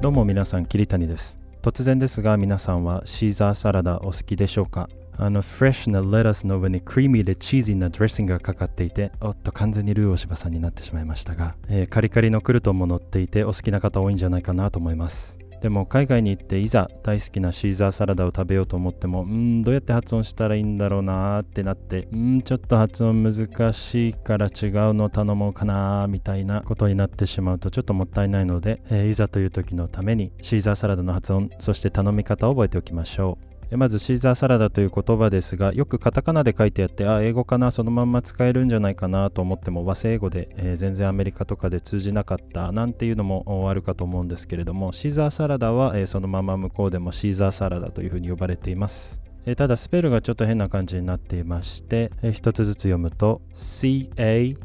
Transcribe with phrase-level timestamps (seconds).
[0.00, 1.40] どうも皆さん、桐谷です。
[1.60, 4.88] 突然ですが、皆さんはシーザーサラダお好きでしょうか？
[5.16, 15.36] あの、フレッシュなレタスの上にクリーミーでチーズなドレッシングがかかっていて、おっと、完全にルー大芝さんになってしまいましたが、えーカリカリのクルトンも乗っていて、お好きな方多いんじゃないかなと思います。
[15.60, 33.47] でも海外に行っていざ大好きなシーザーサラダを食べようと思ってもうんどうやって発音したらいいんだろうなーってなってうんちょっと発音難しいから違うの頼もうかなーみたいなことになってしまうとちょっともったいないので、えーいざという時のためにシーザーサラダの発音そして頼み方を覚えておきましょう。
[33.76, 54.56] まずシーザーサラダという言葉ですがよくカタカナで書いてあってあ英語かなそのまんま使えるんじゃないかなと思っても和製英語で、えー全然アメリカとかで通じなかったなんていうのもあるかと思うんですけれどもシーザーサラダは、えーそのまま向こうでもシーザーサラダというふうに呼ばれていますえーただスペルがちょっと変な感じになっていまして、えー一つずつ読むと C-A-E-S-A-R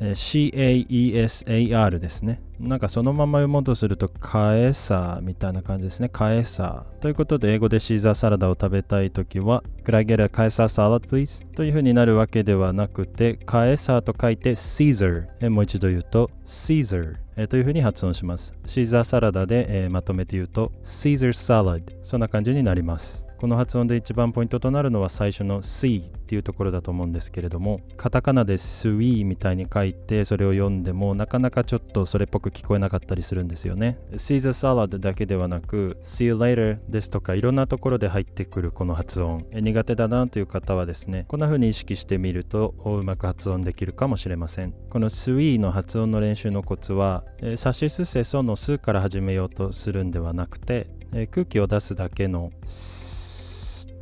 [0.00, 2.40] えー C-A-E-S-A-R ですね。
[2.62, 6.08] なんかそのまま読もうとするとカエサみたいな感じですね。
[6.08, 6.86] カエサ。
[7.00, 11.44] ということで英語でシーザーサラダを食べたいときは Could I get a カエサーサラダ please?
[11.54, 15.26] というふうになるわけではなくてカエサーと書いて Caesar。
[15.40, 17.16] えーもう一度言うと Caesar。
[17.36, 18.54] えーというふうに発音します。
[18.64, 21.82] シーザーサラダで、えーまとめて言うと Caesar salad。
[22.04, 23.26] そんな感じになります。
[23.42, 33.98] この発音で一番ポイントとなるのは最初の C っていうところだと思うんですけれどもカタカナで Sui みたいに書いてそれを読んでもなかなかちょっとそれっぽく聞こえなかったりするんですよね。
[34.12, 39.44] Caesar salad だけではなく See you later ですとかいろんなところで入ってくるこの発音。
[39.52, 44.74] 苦手だなという方はですねこんな風に意識してみるとうまく発音できるかもしれません。
[44.90, 50.88] この Sui の発音の練習のコツはえーサシスセソのスから始めようとするんではなくて
[51.30, 52.50] 空気を出すだけの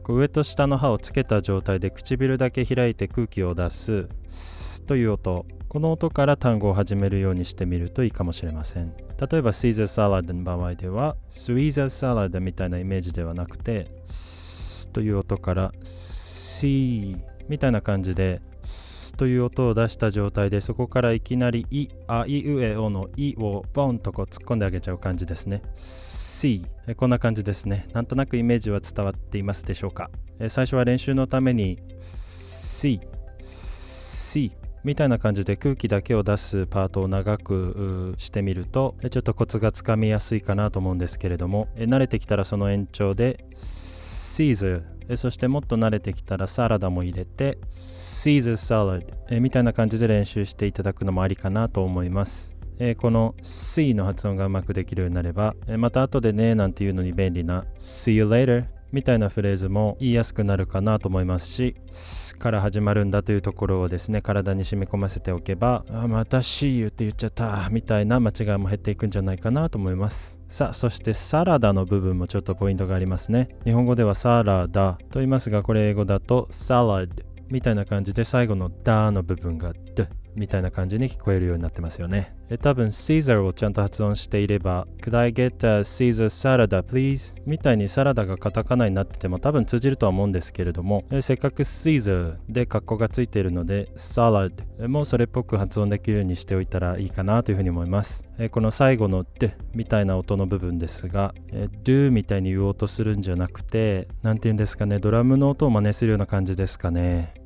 [0.04, 4.08] 上と下の歯をつけた状態で唇だけ開いて空気を出す。
[4.26, 5.46] スという音。
[5.68, 8.92] この音から単語を始めるようにしてみるといいかもしれません。
[8.96, 17.16] 例えば Caesar salad の場合では Caesar salad みたいなイメージではなくてスという音から C
[17.48, 25.62] みたいな感じでスという音を出した状態でそこからいきなりいあいうえおのいをボンとこう突っ込んであげちゃう感じですね。
[25.72, 26.66] C
[26.96, 27.86] こんな感じですね。
[27.92, 30.10] なんとなくイメージは伝わっていますでしょうか？
[30.48, 33.00] 最初は練習のために C
[33.38, 34.50] C
[34.84, 52.56] みたいな感じで空気だけを出すパートを長くしてみるとちょっとコツがつかみやすいかなと思うんですけれども慣れてきたらその延長で Caesar えそしてもっと慣れてきたらサラダも入れて Caesar salad えみたいな感じで練習していただくのもありかなと思います。
[52.82, 70.40] えこの C の発音がうまくできるようになれば、えまた後でねなんていうのに便利な See you later みたいなフレーズも言いやすくなるかなと思いますし、すから始まるんだというところをですね、体に染み込ませておけば、あまた See you って言っちゃったみたいな間違いも減っていくんじゃないかなと思います。
[70.48, 73.48] さあ、そしてサラダの部分もちょっとポイントがありますね。
[73.64, 77.14] 日本語ではサラダと言いますが、これ英語だとサラダ
[77.50, 82.34] みたいな感じで最後のダの部分がドみたいな感じに聞こえるようになってますよね。
[82.50, 87.40] え多分 Caesar をちゃんと発音していれば Could I get a Caesar salad please?
[87.46, 98.24] みたいにサラダがカタカナになってても多分通じるとは思うんですけれどもえせっかく Caesar で格好がついているので Salad もそれっぽく発音できるようにしておいたらいいかなというふうに思います。
[98.38, 107.39] えこの最後の d みたいな音の部分ですがえ do みたいに言おうとするんじゃなくてなんて言うんですかねドラムの音を真似するような感じですかね。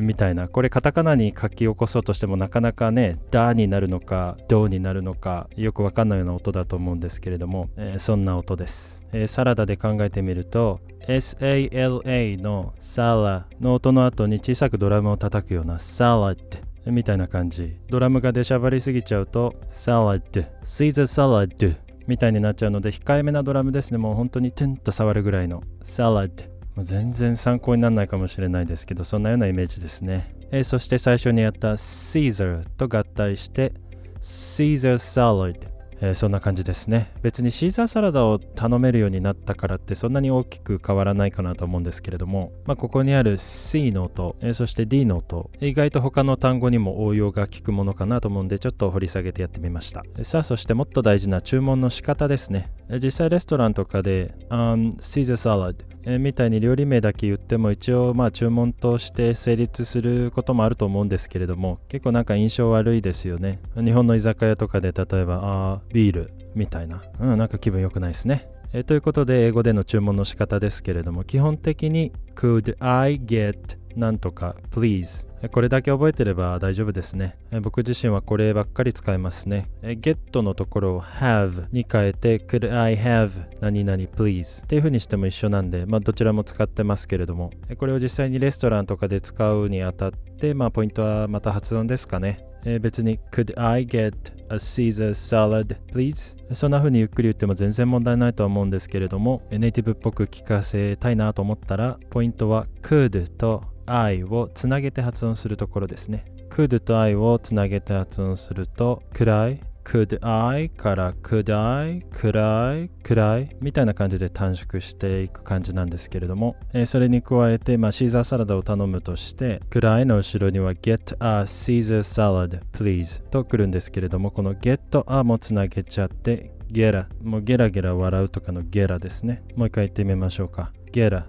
[0.00, 0.48] みたいな。
[0.48, 16.38] これカタカナに書き起こそうとしてもなかなかね「ダ」になるのか「ド」になるのかよくわかんないような音だと思うんですけれども、えーそんな音です、えーサラダで考えてみると SALA のサラの音の後に小さくドラムを叩くようなサラッ
[16.84, 17.76] ドみたいな感じ。
[17.88, 21.76] ドラムが出しゃばりすぎちゃうとサラッドシーザーサラッ
[22.06, 23.98] みたいになっちゃうので控えめなドラムですね。
[23.98, 26.30] もう本当にトゥンと触るぐらいのサラッ
[26.78, 33.72] 全然参考にならないかもしれないですけどそんなようなイメージですね、えーそして最初にやった Caesar と合体して
[34.20, 37.12] Caesar Salad えーそんな感じですね。
[37.22, 50.02] 別にシーザーサラダを頼めるようになったからってそんなに大きく変わらないかなと思うんですけれども、まあ、ここにある C の音、えーそして D の音意外と他の単語にも応用が効くものかなと思うんでちょっと掘り下げてやってみました。
[50.24, 52.70] さあそしてもっと大事な注文の仕方ですね。
[52.90, 63.60] 実際レストランとかで、um, Caesar Salad みたいに料理名だけ言っても一応まあ注文として成立することもあると思うんですけれども結構なんか印象悪いですよね。
[63.76, 67.02] 日本の居酒屋とかで例えばあビールみたいな。
[67.20, 68.48] うんなんか気分良くないですね。
[68.74, 77.36] えということで英語での注文の仕方ですけれども基本的に Could I get なんとか please これだけ覚えてれば大丈夫ですね。
[77.60, 79.68] 僕自身はこればっかり使いますね。
[79.82, 83.30] get のところを have に変えて could I have
[83.60, 92.46] 何々 please っていう風にしても一緒なんで、まあ、どちらも使ってますけれども、これを実際にレストランとかで使うにあたって、まあ、ポイントはまた発音ですかね。
[92.80, 94.14] 別に Could I get
[94.48, 96.34] a Caesar salad please?
[96.54, 106.24] そんな風にゆっくり言っても全然問題ないとは思うんですけれどもネイティブっぽく聞かせたいなと思ったらポイントは could と I をつなげて発音するところですね。
[106.50, 119.60] could と I をつなげて発音すると could I could I から could I could I could I みたいな感じで短縮していく感じなんですけれども、えー、それに加えて、まあ、シーザーサラダを頼むとして
[119.70, 129.42] could I の後ろには get a Caesar salad please と来るんですけれどもこの get a もつなげちゃってゲラもうゲラゲラ笑うとかのゲラですね。
[129.54, 130.72] もう一回言ってみましょうか。
[130.90, 131.28] ゲラ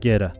[0.00, 0.34] ゲラ。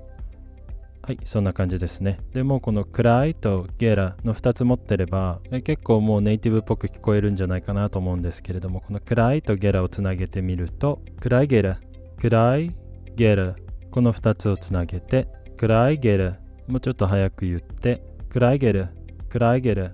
[1.04, 2.20] はい、そんな感じですね。
[2.32, 11.80] でもこの暗いとゲラの2つ持ってれば結構もうネイティブっぽく聞こえるんじゃないかなと思うんですけれどもこの暗いとゲラをつなげてみると暗いゲラ
[12.20, 12.74] 暗い
[13.16, 13.56] ゲラ
[13.90, 15.26] この2つをつなげて
[15.56, 16.38] 暗いゲラ
[16.68, 18.88] もうちょっと早く言って暗いゲラ
[19.28, 19.90] 暗いゲラ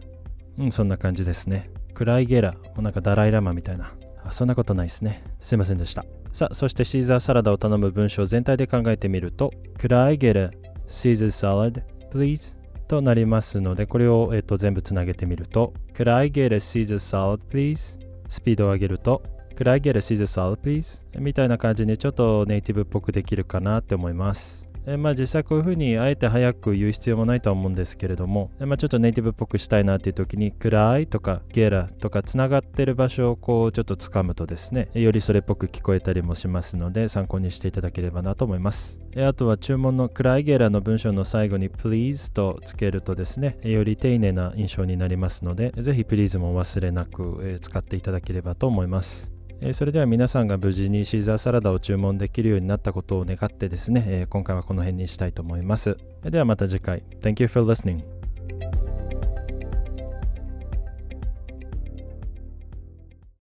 [0.59, 1.71] うんそんな感じですね。
[1.95, 3.95] 暗いゲラもうなんかダライラマみたいな。
[4.25, 5.23] あそんなことないですね。
[5.41, 6.05] すいませんでした。
[6.33, 10.51] さあそしてシーザーサラダを頼む文章全体で考えてみると暗いゲラ
[10.89, 12.57] Caesar salad, please?
[12.89, 18.01] となりますので、これを、えー、と全部つなげてみると、Could I get a Caesar salad, please?
[18.29, 19.23] スピードを上げると、
[19.55, 21.03] Could I get a Caesar salad, please?
[21.21, 24.68] みたいな感じにちょっとネイティブっぽくできるかなって思います。
[24.89, 38.99] えまあ実際こういうふうにあえて早く言う必要もないとは思うんですけれども、えまあ、ちょっとネイティブっぽくしたいなっていう時に暗いとかゲラとかつながってる場所をこうちょっと掴むとですねよりそれっぽく聞こえたりもしますので参考にしていただければなと思います。
[39.13, 49.38] えあとは注文の暗いゲラの文章の最後に please とつけるとですねより丁寧な印象になりますのでぜひ please も忘れなく使っていただければと思います。
[49.61, 55.97] えそれでは皆さんが無事にシーザーサラダを注文できるようになったことを願ってですね、え今回はこの辺にしたいと思います。
[56.23, 57.03] ではまた次回。
[57.21, 58.18] Thank you for listening.